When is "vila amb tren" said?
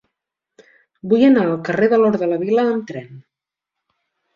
2.49-3.25